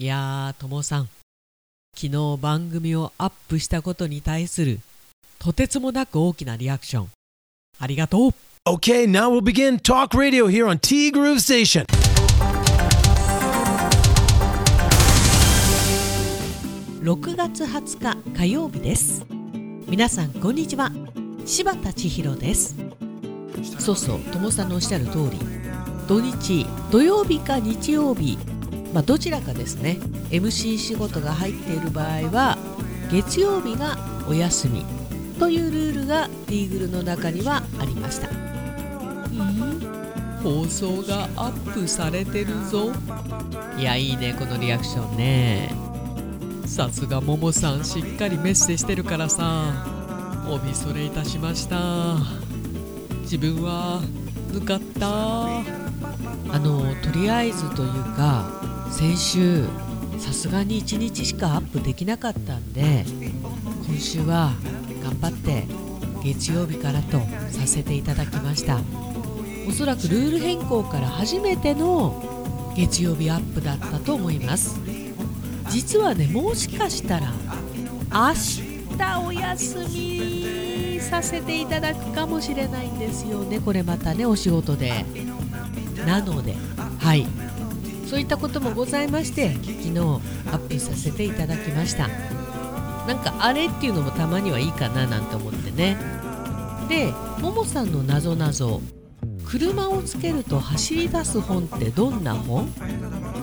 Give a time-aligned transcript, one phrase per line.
[0.00, 1.08] いやーともさん。
[1.96, 4.78] 昨日番組をアップしたことに対する
[5.40, 7.08] とてつもなく大きなリアクション。
[7.80, 8.30] ありがとう。
[8.64, 11.84] Okay, now we'll begin talk radio here on T Groove Station.
[17.02, 19.26] 6月20日火曜日です。
[19.88, 20.92] 皆さんこんにちは。
[21.44, 22.76] 柴田千尋です。
[23.80, 25.40] そうそうともさんのおっしゃる通り。
[26.06, 28.38] 土日土曜日か日曜日
[28.92, 29.98] まあ、どちらかですね。
[30.30, 32.58] MC 仕事が入っている場合は
[33.10, 33.96] 月曜日が
[34.28, 34.84] お休み
[35.38, 38.28] というルールがティーグルの中にはありました。
[40.42, 42.92] 放送がアップされてるぞ。
[43.76, 45.72] いやいいねこのリアクションね。
[46.66, 49.98] さすがももさんしっかりメッセしてるからさ。
[50.50, 52.16] お見それいたしました。
[53.22, 54.00] 自分は
[54.52, 55.58] ぬかった。
[56.50, 59.64] あのとりあえずというか先週
[60.18, 63.04] さすがに1日しかアップできなかったんで
[63.86, 64.52] 今週は
[65.02, 65.64] 頑張って
[66.22, 68.80] 月曜日からとさせていただきました。
[69.68, 74.80] おそらくルール変更から初めての月曜日アップだったと思います。
[75.68, 77.32] 実はねもしかしたら
[78.10, 78.34] 明
[78.96, 83.60] 日お休みさせていただくかもしれないんですよね。
[83.60, 85.04] これまたねお仕事で。
[86.06, 86.56] なので
[86.98, 87.26] はい。
[88.08, 92.08] そういったこともございまして昨日アップさせていただきました。
[93.06, 95.96] なんかあれっていうのもたまにはいいかななんて思ってね。
[96.88, 98.80] でももさんのなぞなぞ
[99.44, 102.72] 車をつけると走り出す本ってどんな本？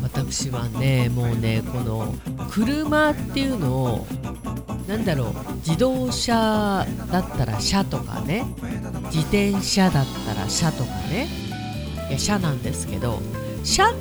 [0.02, 2.14] 私はねもうねこの
[2.50, 4.08] 車っていうのを
[4.88, 8.46] なんだろう自動車だったら車とかね
[9.06, 11.28] 自転車だったら車とかね。
[12.10, 13.20] いや車なんですけど
[13.64, 13.94] 車っ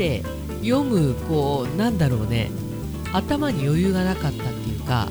[0.00, 0.22] て
[0.62, 2.50] 読むこうなんだろうね
[3.12, 5.08] 頭に余裕がなかったっていうか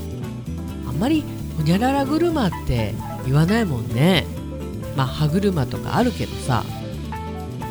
[0.87, 1.23] あんまり
[1.57, 2.95] ほにゃらら車って
[3.25, 4.25] 言わないもんね。
[4.95, 6.63] まあ歯車とかあるけどさ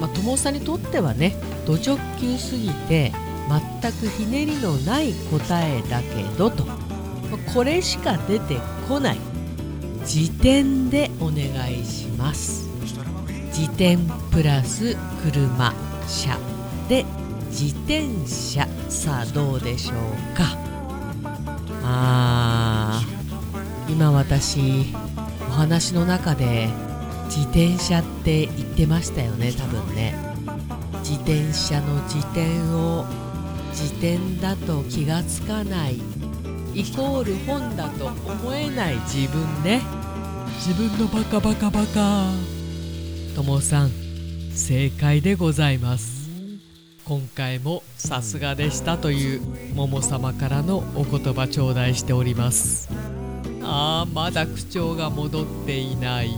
[0.00, 1.34] まあ友さんにとってはね
[1.66, 3.12] ド直球すぎて
[3.82, 6.74] 全くひねりのない答えだけどと、ま
[7.48, 9.18] あ、これしか出てこない。
[10.04, 12.68] 辞典でお願いします。
[13.52, 13.98] 辞典
[14.30, 15.74] プラス車
[16.06, 16.57] 車。
[16.88, 17.04] で
[17.50, 18.66] 自転車。
[18.88, 20.56] さあどうでしょうか？
[21.84, 24.86] あー今私
[25.48, 26.68] お話の中で
[27.26, 30.14] 自転車って言ってましたよね多分ね。
[31.02, 33.04] 自転車の自転を
[33.70, 35.96] 自転だと気がつかない
[36.74, 39.82] イコール本だと思えない自分ね。
[40.66, 42.30] 自分のバカバカバカ。
[43.34, 43.90] ともさん
[44.52, 46.17] 正解でございます
[47.08, 49.40] 今回もさすがでしたという
[49.74, 52.90] 桃様からのお言葉頂戴しております。
[53.62, 56.28] あーまだ口調が戻っていない。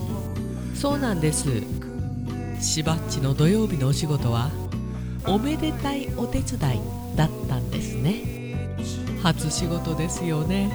[0.77, 1.49] そうなんです。
[2.61, 4.49] しばっちの土曜日のお仕事は
[5.27, 6.81] おめでたいお手伝い
[7.17, 8.79] だったんですね。
[9.25, 10.71] 初仕事ですよね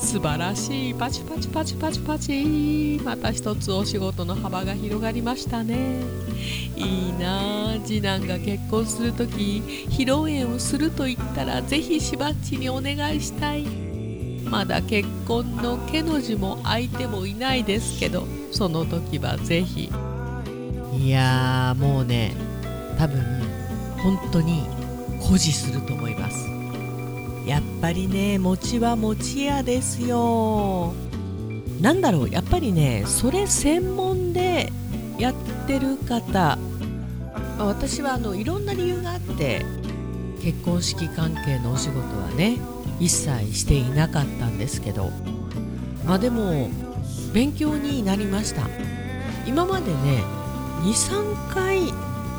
[0.00, 0.94] 素晴らしい。
[0.94, 3.00] パチパチパチパチパチ。
[3.04, 6.00] また一つお仕事の幅が広がりましたね。
[6.76, 13.64] いいなあ次男が結婚する時披露宴をすると言ったらぜひしばっちにお願いしたい。
[14.44, 19.90] まだ結婚の「け」の字も相手もいないですけどその時はぜひ。
[20.96, 22.34] いやーもうね
[22.98, 23.22] 多分
[23.98, 24.62] 本当に
[25.20, 26.59] 誇示すると思います。
[27.46, 30.94] やっぱりね餅は餅屋ですよ。
[31.80, 34.70] なんだろうやっぱりねそれ専門で
[35.18, 35.34] やっ
[35.66, 36.58] てる方。
[37.58, 39.64] 私はあのいろんな理由があって
[40.42, 42.58] 結婚式関係のお仕事はね
[42.98, 45.10] 一切していなかったんですけど。
[46.06, 46.70] まあでも
[47.32, 48.68] 勉強になりました。
[49.46, 50.24] 今までね
[50.82, 51.80] 23回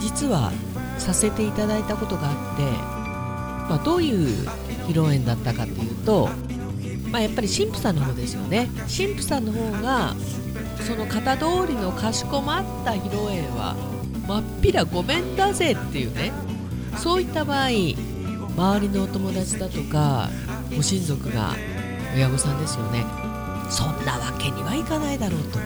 [0.01, 0.51] 実は
[0.97, 3.00] させていただいたことがあって、
[3.72, 4.28] まあ、どういう
[4.90, 6.28] 披露宴だったかっていうと、
[7.09, 8.70] まあ、やっぱり神父さんの方ですよね。
[8.82, 10.14] 神父さんの方が
[10.85, 13.78] その型通りのかしこまった披露宴は
[14.28, 16.34] まっぴらごめんだぜっていうね。
[16.97, 20.29] そういった場合周りのお友達だとか
[20.76, 21.56] ご親族が
[22.14, 23.06] 親御さんですよね。
[23.70, 25.59] そんなわけにはいかないだろうと。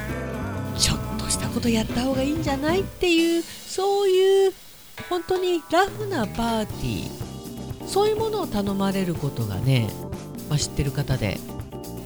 [0.78, 4.54] ちょっとしたことやった方がいいんじゃないっていうそういう
[5.10, 7.15] 本当にラフなパーティー
[7.88, 9.90] そういうものを頼まれることがね、
[10.50, 11.38] まあ、知ってる方で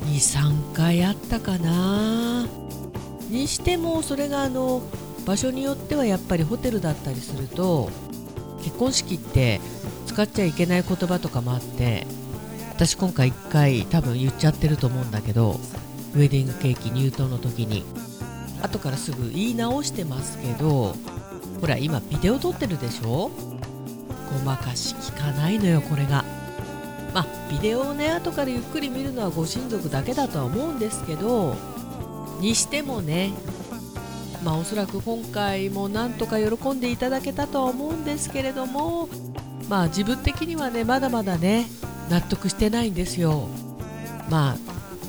[0.05, 2.47] 23回あったかな。
[3.29, 4.81] にしてもそれがあの
[5.25, 7.89] 場所によってはやっぱりホテルだったりすると
[8.63, 9.61] 結婚式って
[10.07, 12.07] 使っちゃいけない言葉とかもあって
[12.71, 15.59] 私今回1回多分言っちゃってると思うんだけど
[16.15, 17.85] ウェディングケーキ入刀の時に
[18.63, 20.95] 後からすぐ言い直してますけど
[21.61, 23.29] ほら今ビデオ撮ってるでしょ？
[24.39, 26.23] ごまかし聞かないのよこれが。
[27.13, 31.55] まあビデオをね後からゆっくり見るのはご親族だけだとは思うんですけど
[32.39, 33.33] にしてもね
[34.43, 39.09] まあおそらく今回もなんとか喜んでいただけたとは思うんですけれども
[39.67, 41.65] まあ自分的にはねまだまだね
[42.09, 43.47] 納得してないんですよ。
[44.29, 44.57] まあ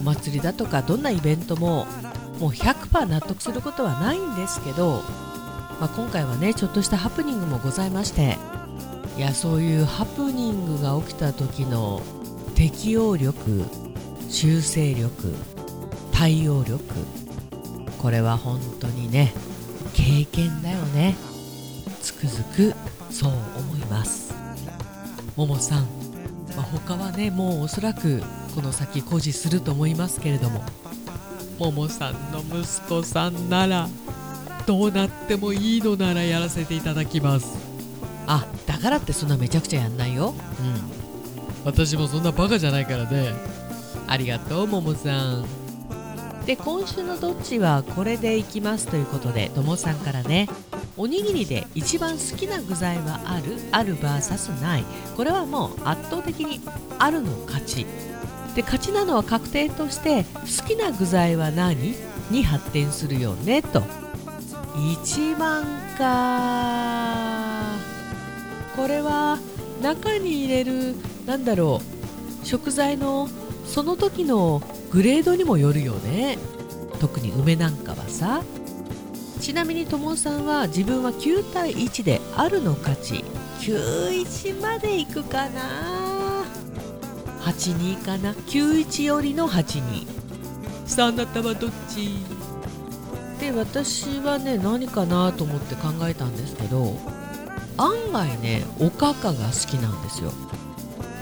[0.00, 1.86] お祭りだとかどんなイベントも
[2.38, 5.02] もう100%納得することはないんですけど、
[5.78, 8.38] まあ、今回はねちょっとしたハプニングもございまして
[9.20, 12.00] いやそういうハプニングが起きた時の
[12.54, 13.66] 適応力
[14.30, 15.34] 修正力
[16.10, 16.82] 対応力
[17.98, 19.34] これは本当にね
[19.92, 21.16] 経験だよね。
[22.00, 22.74] つくづく
[23.12, 24.32] そう思います。
[25.36, 25.82] ももさん、
[26.56, 28.22] まあ、他はねもうおそらく
[28.54, 30.64] この先誇示すると思いますけれども
[31.58, 33.86] ももさんの息子さんなら
[34.66, 37.68] どうなってもいいのならやらせていただきます。
[38.26, 38.46] あ
[38.80, 40.34] からってそんなめちゃくちゃやんないよ。
[40.60, 41.00] うん。
[41.64, 43.32] 私もそんなバカじゃないからね。
[44.06, 45.44] ありがとうももさん。
[46.46, 50.48] で今週のどっちはこれでいきますということでともさんからね
[50.96, 53.56] おにぎりで一番好きな具材はある？
[53.70, 54.84] ある VS ない。
[55.16, 56.60] これはもう圧倒的に
[56.98, 57.86] あるの勝ち。
[58.54, 61.94] で勝ちなのは確定として好きな具材は何？
[62.30, 63.82] に発展するよねと。
[64.74, 65.64] 1番
[65.98, 67.49] か
[68.80, 69.38] これは
[69.82, 70.94] 中に入れる
[71.26, 71.82] なんだろ
[72.42, 73.28] う食材の
[73.66, 76.38] その時のグレードにもよるよね。
[76.98, 78.42] 特に梅なんかはさ。
[79.38, 83.22] ちなみにともさんは自分は9対1であるの勝ち。
[83.60, 86.44] 91までいくかな。
[87.42, 88.32] 82かな。
[88.32, 90.06] 91よりの82
[90.86, 92.16] さああなたはどっち？
[93.40, 97.19] で私はね何かなと思って考えたんですけど。
[97.76, 100.32] 案外ねおかかが好きなんですよ。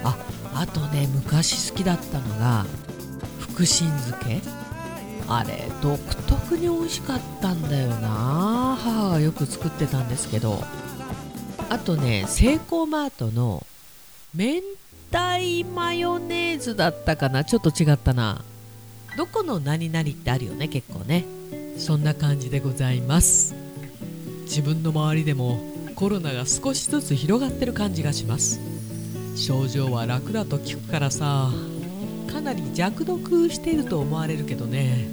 [0.04, 0.16] あ
[0.54, 2.66] あとね昔好きだったのが
[3.38, 4.40] 福神漬け。
[5.30, 8.76] あれ独特に美味しかったんだよな。
[8.80, 10.62] 母がよく作ってたんですけど。
[11.70, 13.66] あとねセイコーマートの
[14.34, 14.62] 明
[15.10, 17.44] 太マヨネーズだったかな。
[17.44, 18.42] ちょっと違ったな。
[19.16, 21.26] どこの何々ってあるよね結構ね。
[21.76, 23.54] そんな感じでございます。
[24.44, 25.60] 自分の周りでも
[25.98, 28.60] コロナが少しずつ広がってる感じがします。
[29.34, 31.50] 症状は楽だと聞くからさ
[32.32, 35.08] かなり弱毒していると思われるけどね。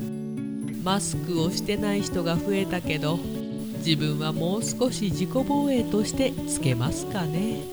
[0.84, 3.18] マスクをしてない人が増えたけど
[3.84, 7.64] 自分はもう少し自己防衛としてつけますかね。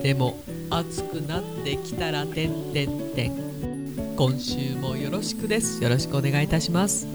[0.00, 0.38] でも
[0.70, 3.26] 暑くなってきたらてんてんて。
[3.26, 5.82] ん今週もよろしくです。
[5.82, 7.08] よろしくお願いいたします。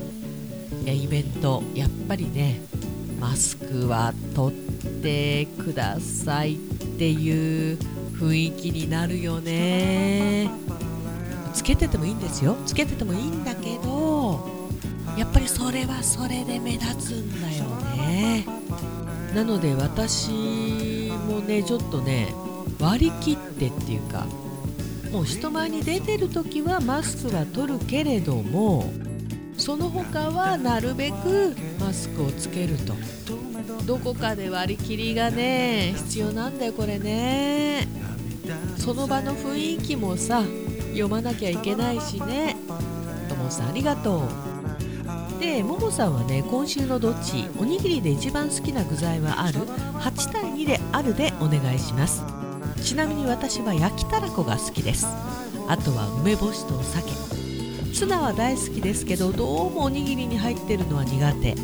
[0.86, 2.60] イベントやっぱりね
[3.22, 4.58] マスクは取っ
[5.04, 6.58] てくださいっ
[6.98, 7.78] ていう
[8.16, 10.50] 雰囲気になるよね。
[11.54, 12.58] つけててもいいんですよ。
[12.66, 14.50] つけててもいいんだけど
[15.18, 17.64] やっぱりそれはそれで目立つんだよ
[17.96, 18.46] ね。
[19.36, 22.34] なので私もねちょっとね
[22.80, 24.26] 割り切ってっていうか
[25.12, 28.92] もう人前に出てる時はマスクは取るけれども
[29.62, 32.96] その他はなるべくマスクをつけると。
[33.86, 37.88] どこかで割り切りがね必要なんだよこれね。
[38.76, 40.42] その場の雰囲気もさ
[40.90, 42.56] 読まなきゃいけないしね。
[43.30, 44.24] ともさんありがと
[45.38, 45.40] う。
[45.40, 52.24] でももさんはね今週のどっちおにぎりで一番好きな具材はある？8対2であるでお願いします。
[52.84, 55.06] ちなみに私は焼きたらこが好きです。
[55.68, 57.41] あとは梅干しとお酒。
[57.94, 61.56] ツナは大好きですけどどうもおにぎりに入ってるのは苦手。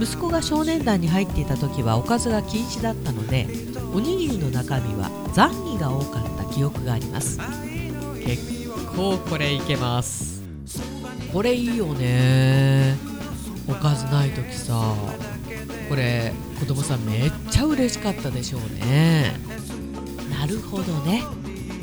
[0.00, 3.46] 息子が少年団に入っていた時はおかずが禁止だったので
[3.94, 7.38] おにぎりの中身はザンギが多かった記憶があります。
[8.24, 10.42] 結構これいけます。
[11.32, 12.96] これいいよね。
[13.68, 14.94] おかずない時さ
[15.88, 19.32] これ子供さんめっちゃ嬉しかったでしょうね。
[20.30, 21.24] なるほどね。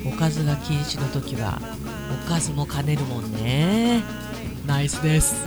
[0.05, 1.59] おかずが禁止の時は
[2.27, 4.03] おかずも兼ねるもんね。
[4.65, 5.45] ナイスです。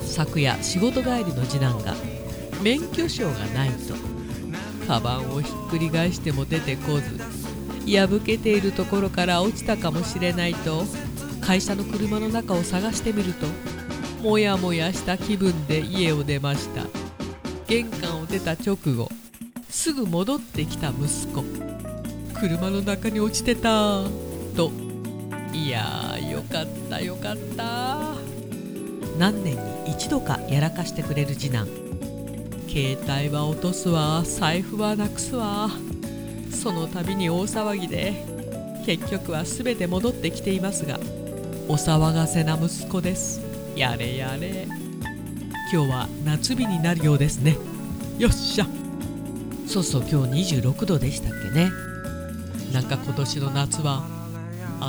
[0.00, 1.94] 昨夜仕事帰りの次男が
[2.62, 3.94] 免許証がないと
[4.88, 7.18] カバンをひっくり返しても出てこず
[7.86, 10.84] 破けているところから落ちたかもしれないと
[11.42, 13.46] 会社の車の中を探してみると
[14.22, 16.86] もやもやした気分で家を出ました。
[17.66, 19.10] 玄関を出た直後
[19.68, 21.44] すぐ戻ってきた息子。
[22.40, 24.00] 車の中に落ちてた
[24.56, 24.83] と
[25.54, 28.14] いやーよかったよかった。
[29.18, 31.68] 何年に一度かやらかしてくれる次男。
[32.68, 35.70] 携帯は落とすわ財布はなくすわ。
[36.50, 38.24] その度に大騒ぎで
[38.84, 40.98] 結局は全て戻ってきていますが
[41.68, 43.40] お騒がせな息子です。
[43.76, 44.66] やれやれ。
[45.72, 47.56] 今日は夏日になるようですね。
[48.18, 48.66] よっしゃ。
[49.68, 51.70] そうそう今日26度でしたっけね。
[52.72, 54.23] なんか今年の夏は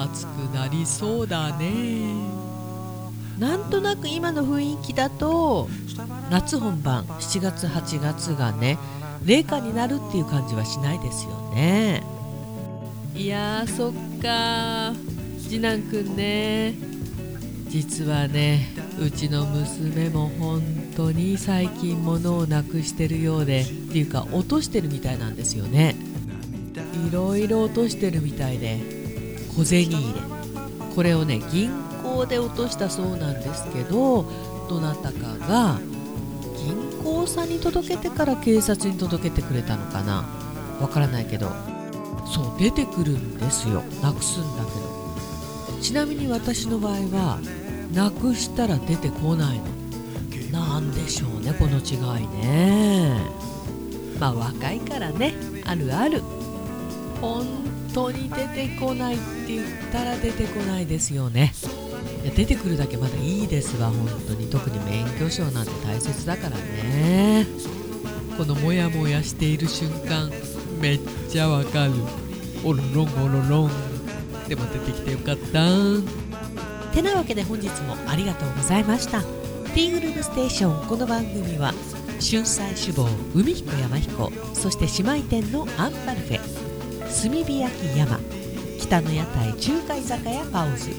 [0.03, 2.45] 暑くなりそうだね。
[3.39, 5.67] なんとなく今の雰囲気だと
[6.29, 8.77] 夏本番7月8月がね
[9.25, 12.03] 冷夏になるっていう感じはしないですよね。
[13.13, 14.93] いやーそっか
[15.39, 16.75] 次男くんね。
[17.67, 18.69] 実はね
[19.01, 20.61] うちの娘も本
[20.95, 25.95] 当に最近物をなくしてるようでっていうか落としてるみたいなんですよね。
[27.09, 28.79] いろいろ落としてるみたいで
[29.55, 30.21] 小銭入れ。
[30.95, 31.71] これをね銀
[32.03, 34.25] 行で落としたそうなんですけど
[34.69, 35.79] どなたかが
[36.57, 40.25] 銀行さんに届けてから警察に届けてくれたのかな。
[40.81, 41.51] わからないけど。
[42.27, 43.83] そう出てくるんですよ。
[44.01, 45.79] なくすんだけど。
[45.81, 47.39] ちなみに私の場合は
[47.93, 49.65] なくしたら出てこないの。
[50.51, 53.19] なんでしょうねこの違いね。
[54.19, 55.35] まあ若いからね。
[55.65, 56.24] あるある。
[57.21, 57.45] 本
[57.95, 61.53] 当に出てこないって言ったら出てこないですよね。
[62.23, 64.49] いや出てくるだけまだいいですわ本当に。
[64.49, 67.47] 特に免許証なんて大切だからね。
[68.37, 70.29] このモヤモヤしている瞬間
[70.81, 70.99] めっ
[71.29, 71.93] ちゃわかる。
[72.65, 73.71] おろろんおろろん。
[74.49, 75.69] でも出てきてよかった。
[76.93, 79.21] てなわけで本日もありがとうございました。
[79.21, 81.73] ティーグルームステーションこの番組は
[82.19, 86.39] 春菜志望海彦山彦そして姉妹店のアンパルフェ。
[87.25, 88.20] 炭火焼き山
[88.79, 90.91] 北の屋台中華居酒屋パオズ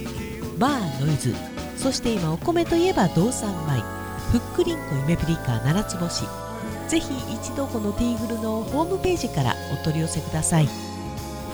[0.58, 1.32] バーノイズ
[1.76, 3.80] そして今お米といえば道産米
[4.32, 6.24] ふっくりんこ夢プリカ七つ星。
[6.88, 10.68] ぜひ一度このティーグルのホームページからお取り寄せください。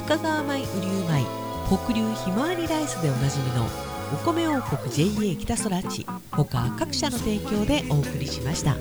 [0.06, 0.66] 深川米雨竜
[1.06, 1.26] 米
[1.66, 3.66] 北流ひまわりライスでおなじみの
[4.14, 8.76] お米王国 JA 北空地他各社の提供でお送りしました。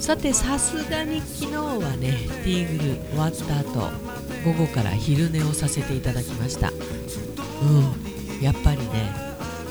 [0.00, 2.12] さてさすがに昨日はね
[2.42, 4.07] ティーグル終わった後
[4.44, 6.70] 午後から昼寝をさせていただきました。
[6.70, 9.12] うんやっぱりね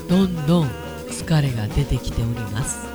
[0.08, 0.68] どんどん
[1.08, 2.86] 疲れが出てきております。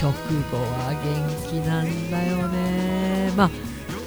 [0.00, 3.32] 直後は元気なんだよね。
[3.36, 3.50] まあ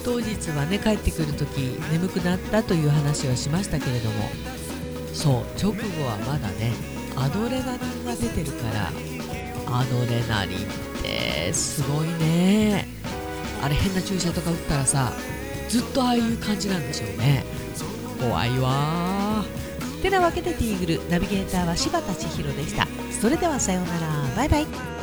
[0.04, 4.30] 当日はね帰ってくる時眠くなったという話はしましたけれども。
[5.14, 6.72] そう直後はまだね
[7.16, 8.92] アドレナリンが出てるから
[9.68, 10.62] アドレナリンっ
[11.04, 12.88] てすごいね。
[13.62, 15.12] あれ変な注射とか打ったらさ
[15.70, 17.46] ずっとああいう感じなんでしょうね。
[18.20, 19.46] 怖いわ
[20.02, 22.88] てなわけでティーグルナビゲーターは柴田千尋でした。
[23.22, 24.36] それではさようなら。
[24.36, 24.99] バイバイ。